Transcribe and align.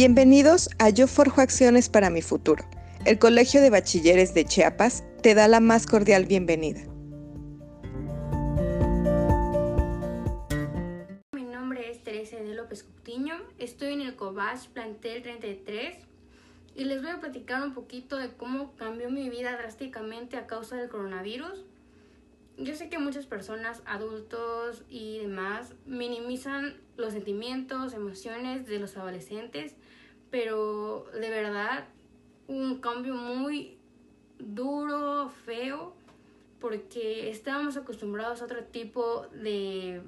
Bienvenidos 0.00 0.70
a 0.78 0.90
Yo 0.90 1.08
Forjo 1.08 1.40
Acciones 1.40 1.88
para 1.88 2.08
mi 2.08 2.22
Futuro. 2.22 2.64
El 3.04 3.18
Colegio 3.18 3.60
de 3.60 3.68
Bachilleres 3.68 4.32
de 4.32 4.44
Chiapas 4.44 5.02
te 5.24 5.34
da 5.34 5.48
la 5.48 5.58
más 5.58 5.88
cordial 5.88 6.24
bienvenida. 6.24 6.82
Mi 11.32 11.42
nombre 11.42 11.90
es 11.90 12.04
Teresa 12.04 12.36
de 12.36 12.54
López 12.54 12.84
Cutiño, 12.84 13.34
estoy 13.58 13.94
en 13.94 14.02
el 14.02 14.14
COBAS 14.14 14.68
Plantel 14.68 15.24
33 15.24 15.96
y 16.76 16.84
les 16.84 17.02
voy 17.02 17.10
a 17.10 17.18
platicar 17.18 17.60
un 17.64 17.74
poquito 17.74 18.18
de 18.18 18.28
cómo 18.36 18.76
cambió 18.76 19.10
mi 19.10 19.28
vida 19.28 19.56
drásticamente 19.56 20.36
a 20.36 20.46
causa 20.46 20.76
del 20.76 20.90
coronavirus. 20.90 21.64
Yo 22.60 22.74
sé 22.74 22.88
que 22.88 22.98
muchas 22.98 23.24
personas, 23.24 23.82
adultos 23.86 24.82
y 24.90 25.18
demás, 25.18 25.74
minimizan 25.86 26.76
los 26.96 27.12
sentimientos, 27.12 27.94
emociones 27.94 28.66
de 28.66 28.80
los 28.80 28.96
adolescentes, 28.96 29.76
pero 30.32 31.06
de 31.12 31.30
verdad 31.30 31.86
un 32.48 32.80
cambio 32.80 33.14
muy 33.14 33.78
duro, 34.40 35.28
feo, 35.44 35.94
porque 36.58 37.30
estábamos 37.30 37.76
acostumbrados 37.76 38.42
a 38.42 38.46
otro 38.46 38.64
tipo 38.64 39.28
de 39.28 40.02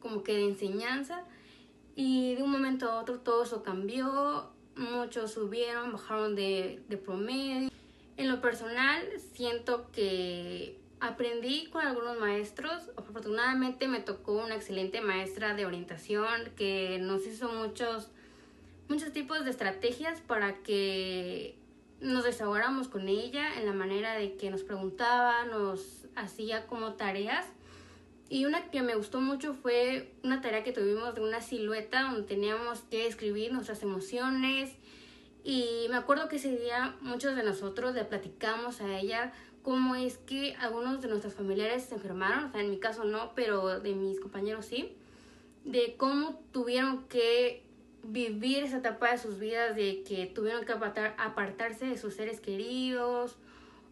como 0.00 0.22
que 0.22 0.34
de 0.34 0.44
enseñanza 0.44 1.24
y 1.94 2.34
de 2.34 2.42
un 2.42 2.50
momento 2.50 2.90
a 2.90 3.00
otro 3.00 3.20
todo 3.20 3.44
eso 3.44 3.62
cambió, 3.62 4.50
muchos 4.76 5.32
subieron, 5.32 5.92
bajaron 5.92 6.34
de, 6.36 6.82
de 6.90 6.98
promedio. 6.98 7.70
En 8.18 8.28
lo 8.28 8.42
personal 8.42 9.02
siento 9.32 9.90
que 9.92 10.78
aprendí 11.06 11.66
con 11.66 11.86
algunos 11.86 12.18
maestros. 12.18 12.90
Afortunadamente 12.96 13.88
me 13.88 14.00
tocó 14.00 14.32
una 14.32 14.56
excelente 14.56 15.00
maestra 15.00 15.54
de 15.54 15.66
orientación 15.66 16.50
que 16.56 16.98
nos 17.00 17.26
hizo 17.26 17.48
muchos, 17.48 18.10
muchos 18.88 19.12
tipos 19.12 19.44
de 19.44 19.50
estrategias 19.50 20.20
para 20.20 20.54
que 20.62 21.56
nos 22.00 22.24
desahogáramos 22.24 22.88
con 22.88 23.08
ella 23.08 23.58
en 23.58 23.66
la 23.66 23.72
manera 23.72 24.14
de 24.14 24.36
que 24.36 24.50
nos 24.50 24.62
preguntaba, 24.62 25.44
nos 25.44 26.06
hacía 26.14 26.66
como 26.66 26.94
tareas. 26.94 27.46
Y 28.28 28.44
una 28.44 28.70
que 28.70 28.82
me 28.82 28.96
gustó 28.96 29.20
mucho 29.20 29.54
fue 29.54 30.12
una 30.24 30.40
tarea 30.40 30.64
que 30.64 30.72
tuvimos 30.72 31.14
de 31.14 31.20
una 31.20 31.40
silueta 31.40 32.02
donde 32.02 32.22
teníamos 32.22 32.80
que 32.80 33.06
escribir 33.06 33.52
nuestras 33.52 33.82
emociones. 33.82 34.72
Y 35.46 35.86
me 35.90 35.96
acuerdo 35.96 36.28
que 36.28 36.36
ese 36.36 36.56
día 36.56 36.96
muchos 37.02 37.36
de 37.36 37.44
nosotros 37.44 37.94
le 37.94 38.04
platicamos 38.04 38.80
a 38.80 38.98
ella 38.98 39.32
cómo 39.62 39.94
es 39.94 40.18
que 40.18 40.56
algunos 40.56 41.00
de 41.00 41.06
nuestros 41.06 41.34
familiares 41.34 41.84
se 41.84 41.94
enfermaron, 41.94 42.46
o 42.46 42.50
sea, 42.50 42.62
en 42.62 42.68
mi 42.68 42.80
caso 42.80 43.04
no, 43.04 43.30
pero 43.36 43.78
de 43.78 43.94
mis 43.94 44.18
compañeros 44.18 44.66
sí, 44.66 44.96
de 45.64 45.94
cómo 45.96 46.40
tuvieron 46.50 47.04
que 47.04 47.62
vivir 48.02 48.64
esa 48.64 48.78
etapa 48.78 49.12
de 49.12 49.18
sus 49.18 49.38
vidas, 49.38 49.76
de 49.76 50.02
que 50.02 50.26
tuvieron 50.26 50.64
que 50.64 50.72
apartar, 50.72 51.14
apartarse 51.16 51.86
de 51.86 51.96
sus 51.96 52.14
seres 52.14 52.40
queridos, 52.40 53.36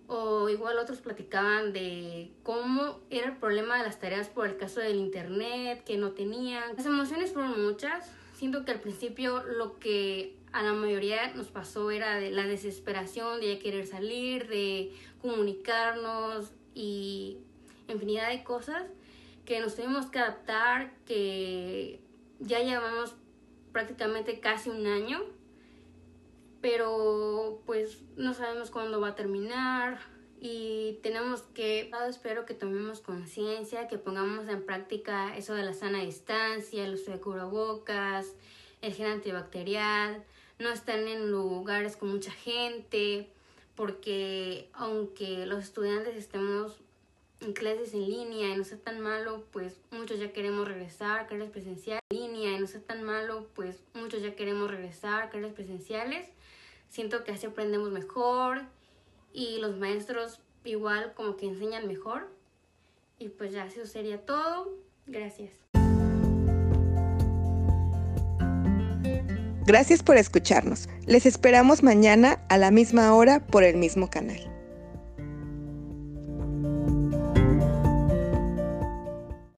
o 0.08 0.48
igual 0.48 0.76
otros 0.78 0.98
platicaban 0.98 1.72
de 1.72 2.32
cómo 2.42 2.98
era 3.10 3.28
el 3.28 3.36
problema 3.36 3.78
de 3.78 3.84
las 3.84 4.00
tareas 4.00 4.28
por 4.28 4.48
el 4.48 4.56
caso 4.56 4.80
del 4.80 4.96
internet, 4.96 5.84
que 5.84 5.98
no 5.98 6.10
tenían. 6.10 6.74
Las 6.76 6.86
emociones 6.86 7.32
fueron 7.32 7.64
muchas, 7.64 8.10
siento 8.44 8.66
que 8.66 8.72
al 8.72 8.80
principio 8.80 9.42
lo 9.42 9.78
que 9.78 10.36
a 10.52 10.62
la 10.62 10.74
mayoría 10.74 11.32
nos 11.32 11.46
pasó 11.46 11.90
era 11.90 12.16
de 12.20 12.30
la 12.30 12.46
desesperación 12.46 13.40
de 13.40 13.58
querer 13.58 13.86
salir, 13.86 14.48
de 14.48 14.92
comunicarnos 15.22 16.52
y 16.74 17.38
infinidad 17.88 18.28
de 18.28 18.44
cosas 18.44 18.82
que 19.46 19.60
nos 19.60 19.76
tuvimos 19.76 20.04
que 20.10 20.18
adaptar, 20.18 20.92
que 21.06 22.00
ya 22.38 22.58
llevamos 22.60 23.14
prácticamente 23.72 24.40
casi 24.40 24.68
un 24.68 24.86
año, 24.88 25.22
pero 26.60 27.62
pues 27.64 28.02
no 28.18 28.34
sabemos 28.34 28.70
cuándo 28.70 29.00
va 29.00 29.08
a 29.08 29.14
terminar 29.14 30.00
y 30.46 30.98
tenemos 31.02 31.40
que, 31.40 31.90
espero 32.06 32.44
que 32.44 32.52
tomemos 32.52 33.00
conciencia, 33.00 33.88
que 33.88 33.96
pongamos 33.96 34.46
en 34.50 34.62
práctica 34.66 35.34
eso 35.38 35.54
de 35.54 35.62
la 35.62 35.72
sana 35.72 36.02
distancia, 36.02 36.84
el 36.84 36.96
uso 36.96 37.12
de 37.12 37.18
cubrebocas, 37.18 38.26
el 38.82 38.92
gel 38.92 39.06
antibacterial, 39.06 40.22
no 40.58 40.68
están 40.68 41.08
en 41.08 41.30
lugares 41.30 41.96
con 41.96 42.10
mucha 42.10 42.30
gente, 42.30 43.30
porque 43.74 44.68
aunque 44.74 45.46
los 45.46 45.64
estudiantes 45.64 46.14
estemos 46.14 46.76
en 47.40 47.54
clases 47.54 47.94
en 47.94 48.04
línea 48.04 48.50
y 48.50 48.58
no 48.58 48.64
sea 48.64 48.76
tan 48.76 49.00
malo, 49.00 49.46
pues 49.50 49.80
muchos 49.92 50.18
ya 50.18 50.30
queremos 50.34 50.68
regresar 50.68 51.26
clases 51.26 51.48
presenciales. 51.48 52.02
En 52.10 52.18
línea 52.18 52.52
y 52.52 52.60
no 52.60 52.66
sea 52.66 52.82
tan 52.82 53.02
malo, 53.02 53.48
pues 53.54 53.80
muchos 53.94 54.20
ya 54.20 54.36
queremos 54.36 54.70
regresar 54.70 55.30
clases 55.30 55.54
presenciales. 55.54 56.28
Siento 56.90 57.24
que 57.24 57.32
así 57.32 57.46
aprendemos 57.46 57.90
mejor 57.90 58.66
y 59.34 59.58
los 59.58 59.76
maestros 59.76 60.40
igual 60.64 61.12
como 61.14 61.36
que 61.36 61.46
enseñan 61.46 61.86
mejor. 61.86 62.30
Y 63.18 63.28
pues 63.28 63.52
ya 63.52 63.66
eso 63.66 63.84
sería 63.84 64.24
todo. 64.24 64.72
Gracias. 65.06 65.50
Gracias 69.66 70.02
por 70.02 70.16
escucharnos. 70.16 70.88
Les 71.06 71.26
esperamos 71.26 71.82
mañana 71.82 72.44
a 72.48 72.58
la 72.58 72.70
misma 72.70 73.14
hora 73.14 73.46
por 73.46 73.64
el 73.64 73.76
mismo 73.76 74.08
canal. 74.10 74.53